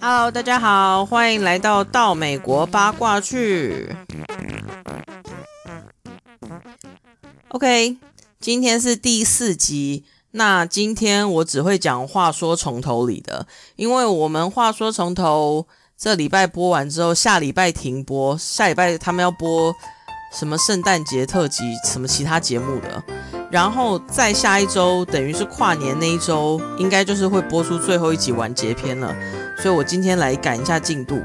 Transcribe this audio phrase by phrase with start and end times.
[0.00, 3.94] Hello，大家好，欢迎来到到美国八卦去。
[7.48, 7.96] OK，
[8.40, 10.04] 今天是第四集。
[10.32, 15.66] 那今天我只会讲话说从头里的，因为我们话说从头
[15.98, 19.74] 这礼拜播完之后，下礼拜停播，下礼拜他们要播
[20.32, 23.02] 什么圣诞节特辑，什么其他节目的，
[23.50, 29.14] 然后再下一周，等于是跨年那一周，应该就是会播出最后一集完结篇了。
[29.58, 31.20] 所以我今天来赶一下进度。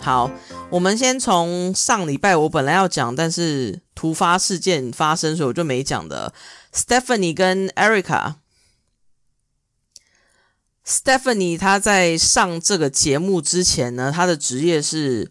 [0.00, 0.30] 好，
[0.70, 6.32] 我们先从上礼拜我本来要讲，但是突发事件发生，所以我就没讲的。
[6.72, 8.36] Stephanie 跟 Erica。
[10.84, 15.30] Stephanie 她在上这个节目之前呢，她的职业是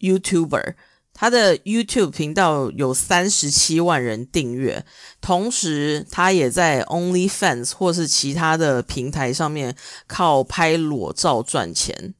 [0.00, 0.74] YouTuber，
[1.14, 4.84] 他的 YouTube 频道有三十七万人订阅，
[5.20, 9.74] 同时他也在 OnlyFans 或是其他的平台上面
[10.06, 12.12] 靠拍裸照赚钱。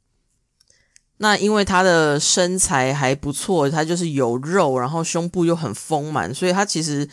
[1.18, 7.06] 那因为他的身材还不错，他就是有肉，然后胸部又很丰满，所以他其实。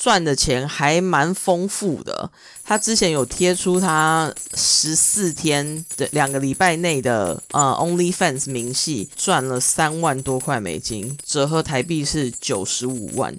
[0.00, 2.30] 赚的钱还蛮丰富的。
[2.64, 13.38] 他之前有贴出他十四天的两个礼拜内的呃 OnlyFans 明细，赚了三万多块美金，折合台币是九十五万。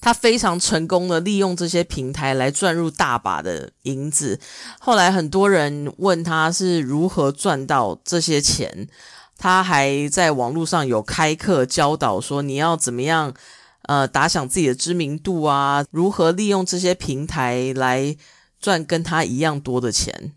[0.00, 4.40] 他非常成功的利用这些平台来赚入大把的银子。
[4.78, 8.88] 后来很多人问他是如何赚到这些钱，
[9.36, 13.34] 他还在网络上有开课教导说你要怎么样。
[13.82, 18.16] 呃，打响自己的知名度啊，如何利用这些平台来
[18.60, 20.32] 赚跟他一样多的钱？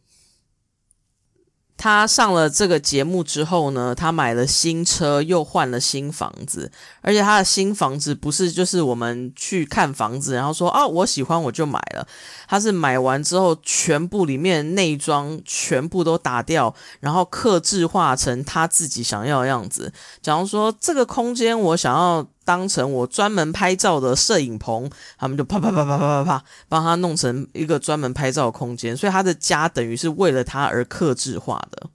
[1.76, 12.08] 他上了这个节目之后呢，他买了新车，又换了新房子，而且他的新房子不是就是我们去看房子，然后说啊我喜欢我就买了，
[12.48, 19.92] 他是买完之后全部里面内装全部都打掉，然后刻制化成他自己想要的样子。
[20.22, 22.26] 假如说这个空间我想要。
[22.46, 31.90] 当成我专门拍照的摄影棚，他们就啪啪啪啪啪啪啪，帮他弄成一个专门拍照的空间，所以他的家等于是为了他而克制化的。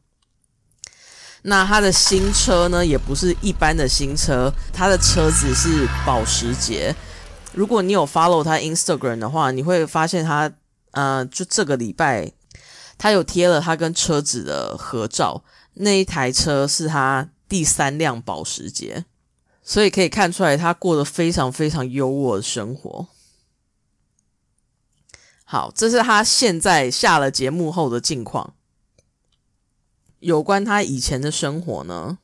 [1.43, 6.95] 那他的新车呢，也不是一般的新车，他的车子是保时捷。
[7.55, 10.51] 如果你有 follow 他 Instagram 的话，你会发现他，
[10.91, 12.33] 呃，就这个礼拜
[12.99, 15.45] 他有贴了他跟车子的合照，
[15.75, 19.05] 那一台车是他第三辆保时捷。
[19.69, 23.09] 所以可以看出来，他过得非常非常优渥的生活。
[25.45, 28.55] 好，这是他现在下了节目后的近况。
[30.21, 32.19] 有关他以前的生活呢？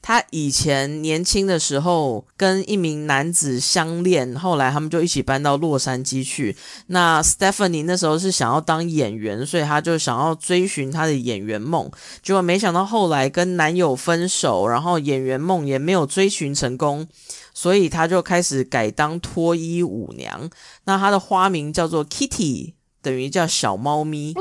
[0.00, 6.56] 他以前年轻的时候跟一名男子相恋，后来他们就一起搬到洛杉矶去。
[6.86, 11.90] 那 Stephanie 那时候是想要当演员，所以他就想要追寻他的演员梦。
[12.22, 17.06] 结果没想到后来跟男友分手，然后演员梦也没有追寻成功，
[17.52, 20.48] 所以他就开始改当脱衣舞娘。
[20.84, 24.32] 那他的花名叫做 Kitty，等于叫小猫咪。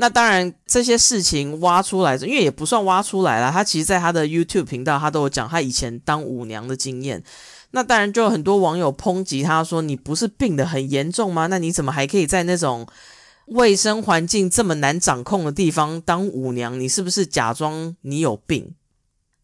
[0.00, 3.52] 那当然，这些事情挖出来，因为也不算挖出来了。
[3.52, 7.22] 他其实，在他的 YouTube 频道，他都有讲他以前当舞娘的经验。
[7.72, 11.48] 那当然，就有很多网友抨击他说：“你不是病得很严重吗？
[11.48, 12.86] 那你怎么还可以在那种
[13.48, 16.80] 卫生环境这么难掌控的地方当舞娘？
[16.80, 18.74] 你是不是假装你有病？”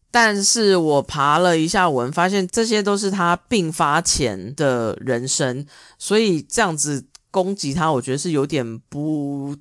[0.09, 5.67] 但是我爬了一下文，发现这些都是他病发前的人生，
[5.99, 9.55] 所以这样子攻击他，我觉得是有点不。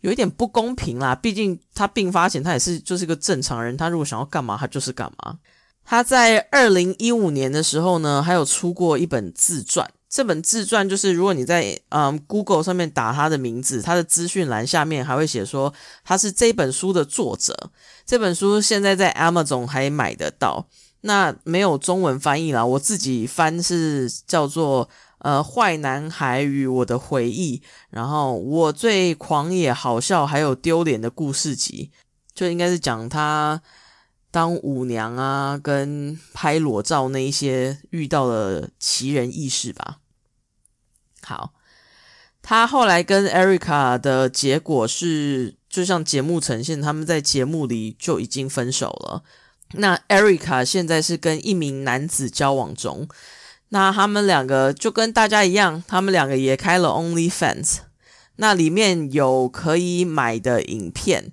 [0.00, 5.38] 有一点不公平啦，毕竟他病发前他也是就是个正常人，他如果想要干嘛，他就是干嘛。
[5.84, 9.90] 他在二零一五年的时候呢，还有出过一本自传。
[10.08, 15.72] 这本自传就是如果你在嗯 Google 上面打他的名字，他的资讯栏下面还会写说
[16.04, 17.70] 他是这本书的作者。
[18.06, 20.66] 这本书现在在 Amazon 还买得到，
[21.02, 24.88] 那没有中文翻译啦，我自己翻是叫做。
[25.20, 27.60] 呃，坏男孩与我的回忆，
[27.90, 31.90] 然后我最狂野、好笑还有丢脸的故事集，
[32.34, 33.60] 就应该是讲他
[34.30, 39.98] 当舞娘啊，跟拍裸照那一些遇到的奇人异事吧。
[41.22, 41.52] 好，
[42.40, 49.22] 他后来跟 Erica 的结果是，就像节目呈现，他们在节目里就已经分手了。
[49.72, 53.06] 那 Erica 现在是跟一名男子交往中。
[53.70, 57.78] 那他们两个就跟大家一样，他们两个也开了 OnlyFans，
[58.36, 61.32] 那里面有可以买的影片。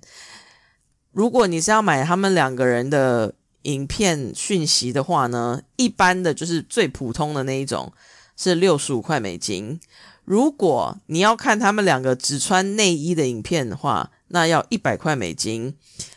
[1.12, 7.92] 如果你是要买他们两个人的影片讯息的话呢，一般的就是最普通的那一种，
[8.36, 9.80] 是六十五块美金。
[10.24, 15.74] 如果你要看他们两个只穿内衣的影片的话，那要一百块美金。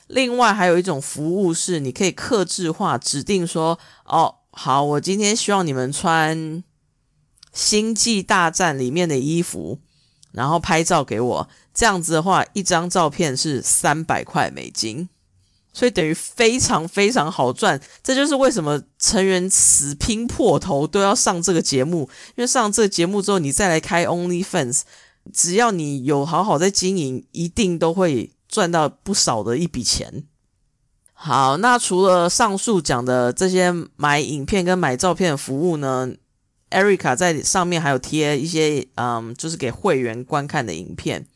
[0.07, 6.37] 另外还有一种服务是，你可以克制化指定说，哦，好，我今天希望你们穿
[7.53, 9.79] 《星际大战》里面的衣服，
[10.31, 11.49] 然后拍照给我。
[11.73, 15.07] 这样子的话，一张照片是三百块美金。
[15.73, 22.09] 所以等于非常非常好赚，这就是为什么成员死拼破头都要上这个节目。
[22.35, 24.81] 因为上这个节目之后，你再来开 OnlyFans，
[25.31, 30.25] 只要你有好好在经营，一定都会赚到不少的一笔钱。
[31.23, 36.09] 好，那除了上述讲的这些买影片跟买照片的服务呢
[36.71, 41.27] ，Erica 在上面还有贴一些，嗯，就是给会员观看的影片。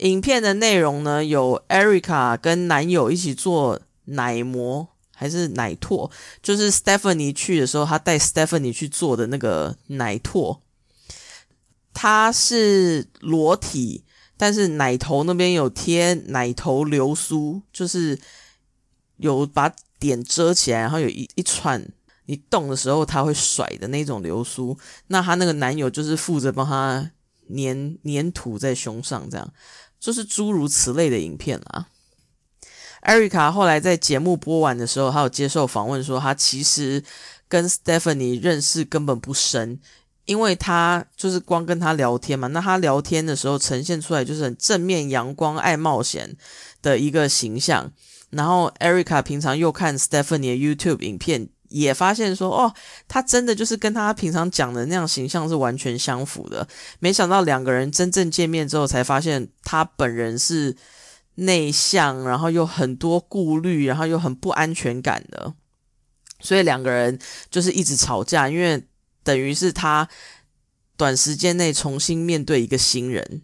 [0.00, 6.10] 影片的内容呢，有 Erica 跟男友一起做奶膜还是奶拓，
[6.42, 10.60] 就是 Stephanie 去的时候，他带 Stephanie 去做的那个奶拓。
[11.94, 14.04] 他是裸体，
[14.36, 18.18] 但是奶头那边有贴奶头流苏，就是
[19.16, 21.82] 有把点遮起来，然后有一一串
[22.26, 24.76] 你动的时候它会甩的那种流苏。
[25.08, 27.10] 那她那个男友就是负责帮她
[27.54, 29.52] 粘粘土在胸上这样。
[30.00, 31.88] 就是诸如此类的影片啊。
[33.00, 37.02] 艾瑞卡后来在节目播完的时候，他有接受访问说，她其实
[37.48, 39.78] 跟 Stephanie 认识根本不深，
[40.24, 42.48] 因为他就是光跟他聊天嘛。
[42.48, 46.36] 那他聊天的时候呈现出来就是很正面、阳光、爱冒险
[46.82, 47.92] 的一个形象。
[48.34, 51.48] 然后艾瑞卡平常又看 Stephanie 的 YouTube 影片。
[51.70, 52.72] 也发现说，哦，
[53.08, 56.68] 他真的就是跟他平常讲的那样形象是完全相符的。
[57.00, 60.76] 没想到两个人真正见面之后，才发现他本人是
[61.36, 65.52] 内向，然后又很多顾虑，然后又很不安全感的。
[66.38, 67.18] 所以两个人
[67.50, 68.80] 就是一直吵架，因为
[69.24, 70.08] 等于是他
[70.96, 73.42] 短时间内重新面对一个新人。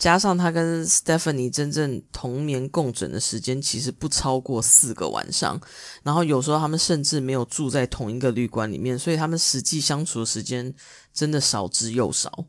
[0.00, 5.60] 加上他跟 Stephanie 真正同眠共枕的时间其实不超过四个晚上，
[6.02, 10.74] 然后有时候他们甚至没有住在同一个旅馆里面，所以他们实际相处的时间
[11.12, 12.46] 真的少之又少。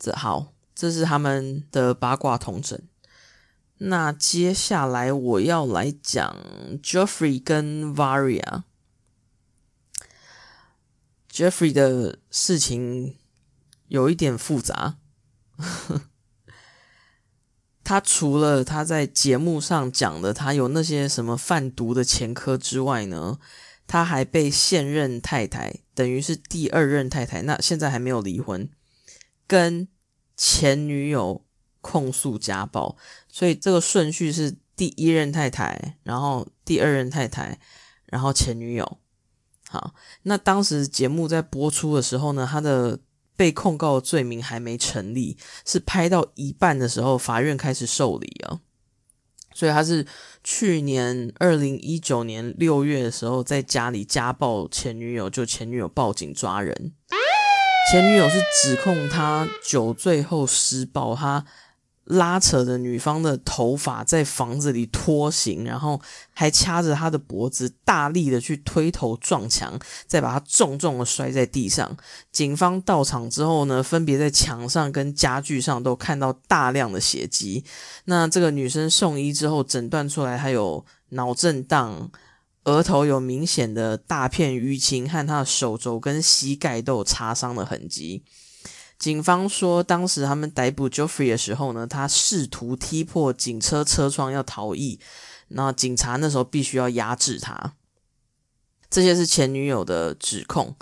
[0.00, 2.82] 这好，这是他们的八卦同枕。
[3.78, 6.36] 那接下来我要来讲
[6.82, 8.64] Jeffrey 跟 Varia。
[11.30, 13.16] Jeffrey 的事情
[13.86, 14.96] 有一点复杂。
[17.84, 23.38] 他除了他在节目上讲的，他有那些什么贩毒的前科之外呢，
[23.86, 28.68] 他还被现任太太，等于是第二任太太，那现在还没有离婚，
[29.46, 29.86] 跟
[30.36, 31.44] 前女友
[31.80, 32.96] 控诉家暴，
[33.28, 37.60] 所以这个顺序是第一任太太，然后第二任太太，
[38.06, 38.98] 然后前女友。
[39.68, 42.98] 好，那当时节目在播出的时候呢，他的。
[43.36, 48.60] 被控告的罪名还没成立，是拍到一半的时候，法院开始受理啊。
[49.54, 50.04] 所以他是
[50.42, 56.92] 去年二零一九年六月的时候，在家里家暴前女友，就前女友报警抓人，
[57.90, 61.46] 前女友是指控他酒醉后施暴他。
[62.06, 66.00] 拉扯着女方的头发在房子里拖行，然后
[66.32, 71.96] 还掐着她的脖子，大力的去推头撞墙，再把她重重的摔在地上。
[72.30, 77.64] 警方到场之后呢，分别在墙上跟家具上都看到大量的血迹。
[78.04, 82.10] 那这个女生送医之后，诊断出来她有脑震荡，
[82.64, 88.22] 额头有明显的大片淤青，和她的手肘跟膝盖都有擦伤的痕迹。
[88.98, 94.98] 警方说，当时他们逮捕 Joffrey 的时候呢，他试图踢破警车车窗要逃逸，
[95.48, 97.74] 那警察那时候必须要压制他。
[98.88, 100.74] 这些是前女友的指控。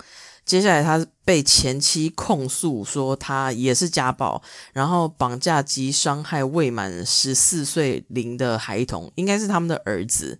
[0.45, 4.43] 接下来，他被前妻控诉说他也是家暴，
[4.73, 10.39] 然后绑架及伤害未满十四岁龄的孩童，应该是他们的儿子。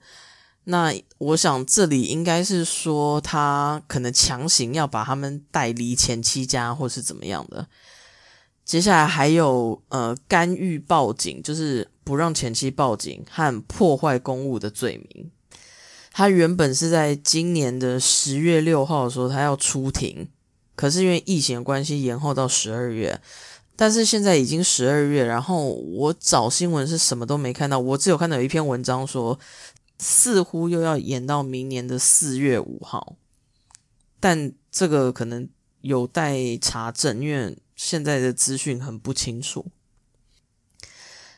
[0.67, 7.67] 那我想，这里应该是说他可能强行要把他们带离前妻家，或是怎么样的。
[8.63, 15.29] 接下来还有呃干预报警，就是不让前妻报警和破坏公务的罪名。
[16.11, 20.27] 他原本是在今年的十月六号的时候他要出庭，
[20.75, 23.21] 可是因为疫情的关系延后到十二月。
[23.75, 29.37] 但是现在已经十二月，然后我找新闻是什么都没看到，我只有看到有一篇文章说。
[29.97, 33.15] 似乎又要延到明年的四月五号，
[34.19, 35.47] 但这个可能
[35.81, 39.67] 有待查证，因为现在的资讯很不清楚。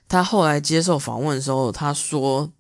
[0.08, 2.54] 他后来接受访问的时候，他说：“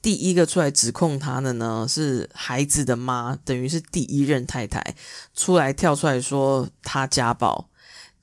[0.00, 4.96] 第一个出来指控他的呢是孩子的妈，等于是第一任太太
[5.34, 7.68] 出来跳出来说他家暴。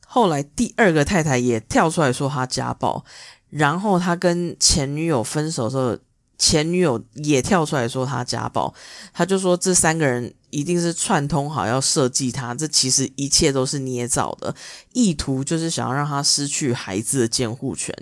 [0.07, 3.05] 后来第二个太太也跳出来说他家暴，
[3.49, 5.97] 然后他跟前女友分手的时候，
[6.45, 8.73] 前女友也跳出来说他家暴。
[9.13, 14.53] 他就说这三个人一定是串通好要设计他，这其实一切都是捏造的，
[14.91, 17.95] 意图就是想要让他失去孩子的监护权。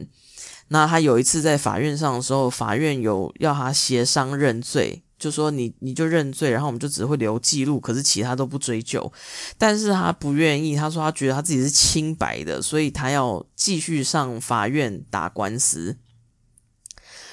[0.69, 9.11] 那他有一次在法院上的时候，法院有要他协商认罪，就说你你就认罪，然后我们就只会留记录，可是其他都不追究。
[9.57, 15.97] 但是他不愿意，他说他觉得他自己是清白的，所以他要继续上法院打官司。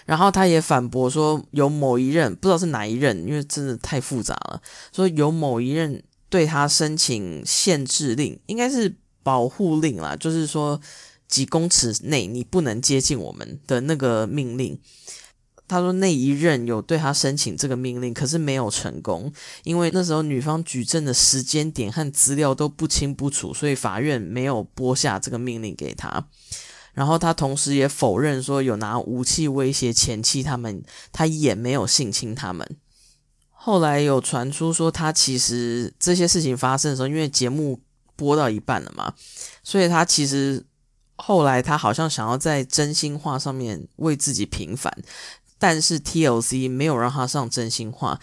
[0.08, 4.60] 然后他也反驳说，有某一任不知道是哪一任，因为真的太复杂了，
[4.90, 10.80] 说有某一任对他申请限制令，应该是保护令啦，就是说。
[11.28, 14.80] 几公尺内你不能接近我们的那个命令。
[15.68, 19.30] 他说那一任有对他申请这个命令，可是没有成功，
[19.62, 26.26] 因为那时候女方举证的时间点和资料都不清不楚，所以法院没有拨下这个命令给他。
[26.99, 32.69] 然后他同时也否认说有拿武器威胁前妻他们，他也没有性侵他们。
[33.52, 37.81] 后来有传出说他其实这些事情发生的时候，因为节目
[38.17, 39.14] 播到一半了嘛，
[39.62, 40.64] 所以他其实。
[41.21, 44.97] 后来他好像想要在真心话上面为自己平反，
[45.59, 48.21] 但是 TLC 没有让他上真心话，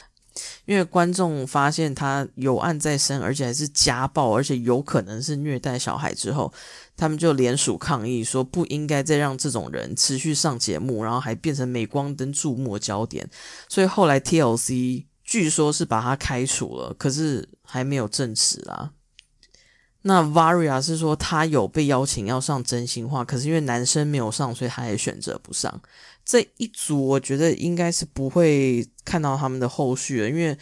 [0.64, 6.54] 因为观众发现他有案在身，而且还是家暴，而且有可能是虐待小孩之后，
[6.98, 13.30] 他们就联署抗议，说不应该再让这种人持续上节目，然后还变成镁光灯注目焦点。
[13.68, 18.92] 所以后来 TLC 据说是把他开除了，可是还没有证实啊。
[20.04, 25.82] 那 Varia 是说他有被邀请要上真心话，可是因为男生没有上，所以他也选择不上。
[26.24, 30.56] 这一组我觉得应该是不会看到他们的后续了，因为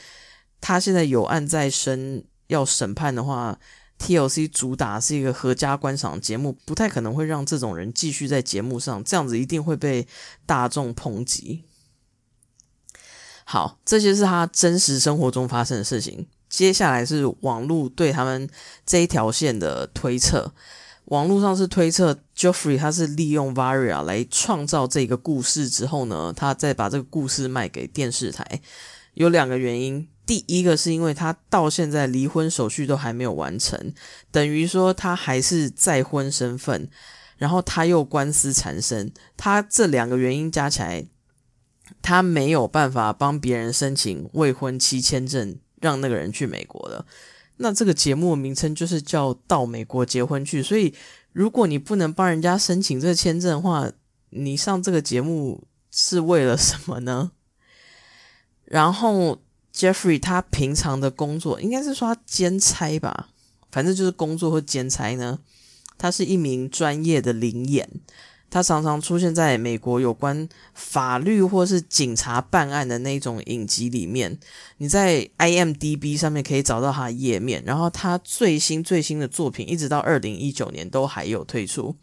[0.61, 3.59] 他现在有案在身，要审判的话
[4.03, 10.05] ，TLC 主打是一个合家观赏节目，不太可能会让这种人继续在节目上，这样子一定会被
[10.45, 11.63] 大众抨击。
[13.45, 16.27] 好，这些是他真实生活中发生的事情。
[16.49, 18.49] 接下来是网络对他们
[18.85, 20.53] 这一条线的推测。
[21.05, 28.61] 网络上是推测 Jeffrey 他是利用 Varia 来创造这个故事之后呢，他再把这个故事卖给电视台。
[29.15, 33.93] 有两个原因，第一个是因为他到现在离婚手续都还没有完成，
[34.31, 36.89] 等于说他还是再婚身份，
[37.37, 41.05] 然后他又官司缠身，他这两个原因加起来，
[42.01, 45.57] 他没有办法帮别人申请未婚妻签证。
[45.81, 47.05] 让那个人去美国的，
[47.57, 50.63] 那这个节目的名称就是叫到美国结婚去。
[50.63, 50.93] 所以，
[51.33, 53.91] 如果你不能帮人家申请这个签证的话，
[54.29, 57.31] 你上这个节目是为了什么呢？
[58.63, 59.42] 然后
[59.75, 63.29] ，Jeffrey 他平常的工作应该是说他兼差吧，
[63.71, 65.39] 反正就是工作或兼差呢。
[65.97, 67.89] 他是一名专业的灵演。
[68.49, 74.37] 他常常出现在美国有关法律或是警察办案的那种影集里面。
[74.77, 81.95] 你在 IMDB 上面可以找到他的页面，然后他最新最新的作品一直到二零一九年都还有推出，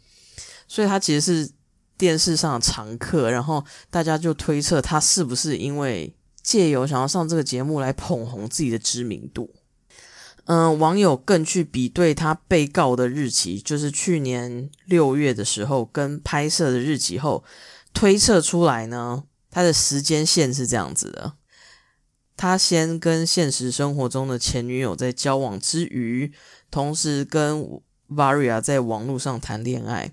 [0.67, 1.49] 所以他其实是
[1.97, 3.31] 电视上的常客。
[3.31, 9.53] 然后大家就推测他是不是因为借由想要上这个节目来捧红自己的知名度。
[10.45, 17.43] 嗯，网友更去比对他被告的日期，就是去年六月的时候跟拍摄的日期后，
[17.93, 21.33] 推测出来呢，他的时间线是这样子的：
[22.35, 26.33] 他先跟现实生活中的前女友在交往之余，
[26.71, 27.63] 同时跟
[28.09, 30.11] Varia 在网络上谈恋爱，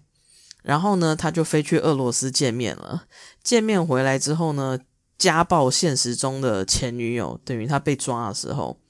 [0.62, 3.04] 然后呢，他就飞去俄罗斯见面了。
[3.42, 4.78] 见面回来之后呢，
[5.18, 8.80] 家暴现实中的前女友，等于他被抓的时候。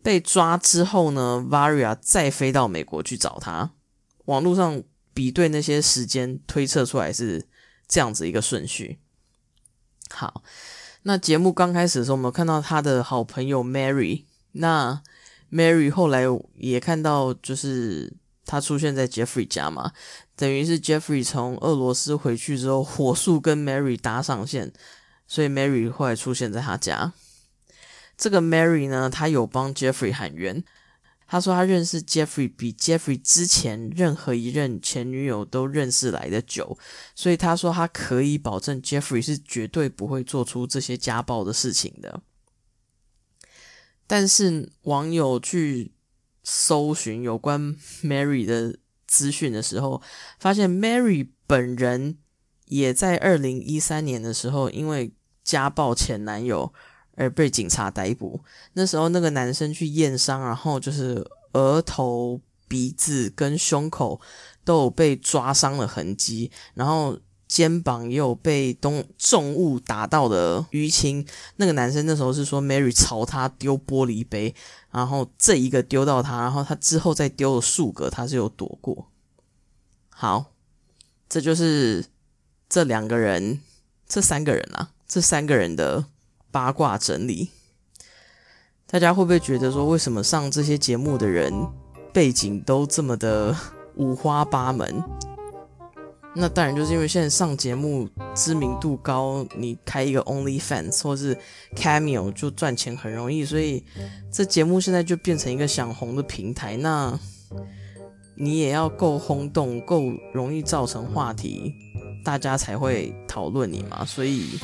[0.00, 3.72] 被抓之后呢，Varia 再飞到美国去找他。
[4.26, 7.44] 网络上比对那些时间，推测出来是
[7.88, 9.00] 这样子一个顺序。
[10.10, 10.42] 好，
[11.02, 14.24] 那节目刚开始的时候，我们看到他的好朋友 Mary。
[14.52, 15.02] 那
[15.50, 16.22] Mary 后来
[16.54, 18.14] 也看到，就是
[18.46, 19.92] 他出现在 Jeffrey 家嘛，
[20.36, 24.72] 等于是 Jeffrey 从俄罗斯回去之后，火速跟 Mary 搭上线，
[25.28, 27.12] 所以 Mary 后来出现在他家。
[28.16, 30.64] 这个 Mary 呢，她有帮 Jeffrey 喊冤。
[31.30, 36.78] 他说他认识 Jeffrey 比 Jeffrey 之前任何一任前女友都认识来的久，
[37.14, 42.22] 所以他说他可以保证 Jeffrey 是绝对不会做出这些家暴的事情的。
[44.06, 45.92] 但是网友去
[46.42, 50.00] 搜寻有关 Mary 的资讯的时候，
[50.40, 52.16] 发现 Mary 本人
[52.64, 55.12] 也在二零一三年的时候因为。
[55.48, 56.70] 家暴前男友
[57.16, 58.38] 而被警察逮捕。
[58.74, 62.38] 那时候那个男生去验伤，然后就是额头、
[62.68, 64.20] 鼻子跟胸口
[64.62, 71.26] 都有被抓伤的痕迹，然后肩膀也有被东重物打到的淤青。
[71.56, 74.54] 那个男生那时候是说，Mary 朝他丢玻璃杯，
[74.90, 79.08] 然后这一个丢到他，然后他之后再丢了数个，他是有躲过。
[80.10, 80.52] 好，
[81.26, 82.04] 这就是
[82.68, 83.60] 这两个人，
[84.06, 86.04] 这三个人啊，这三个人的
[86.50, 87.48] 八卦整理。
[88.86, 91.52] 大家会不会觉得说，为什么上这些节目的人
[92.12, 93.56] 背景都这么的
[93.96, 95.02] 五花八门？
[96.34, 101.36] 那当然就是因为现在上节目知名度高，你开一个 OnlyFans 或是
[101.74, 103.82] Cameo 就赚钱很容易，所以
[104.30, 106.76] 这节目现在就变成一个想红的平台。
[106.76, 107.18] 那
[108.36, 111.74] 你也要够轰动，够容易造成话题，
[112.24, 114.04] 大家才会讨论你嘛。
[114.04, 114.60] 所以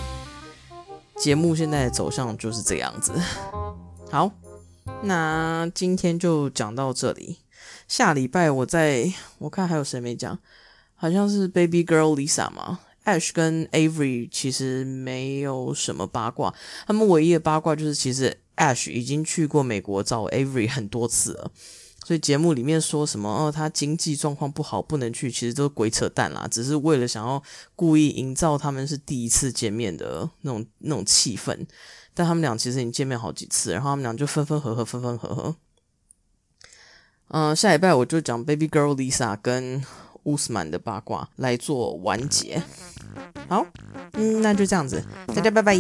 [1.17, 3.13] 节目现在的走向就是这样子。
[4.11, 4.31] 好，
[5.03, 7.39] 那今天就讲到这里。
[7.87, 10.39] 下礼拜我再我看还有谁没讲，
[10.95, 16.55] 好像是 Baby Girl Lisa 嘛，Ash 跟 Avery 其实没有什么八卦，
[16.87, 21.51] 他们唯一的八卦就是其实 Ash 已经去过美国找 Avery 很多次了。
[22.05, 27.43] 所以节目里面说什么哦，他经济状况不好不能去，其实都是鬼扯淡啦，只是为了想要
[27.75, 31.67] 故意营造他们是第一次见面的那种那种气氛。
[32.13, 35.57] 但他们俩其实已经见面好几次，然后他们俩就分分合合，分分合合。
[37.29, 39.83] 嗯，下礼拜我就讲 Baby Girl Lisa 跟
[40.25, 42.63] 乌斯曼的八卦来做完结。
[43.49, 43.67] 好，
[44.13, 45.75] 嗯，那就这样子，大家拜拜。